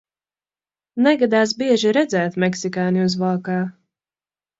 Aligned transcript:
Negadās 1.07 1.53
bieži 1.59 1.91
redzēt 1.97 2.39
meksikāni 2.45 3.05
uzvalkā. 3.09 3.59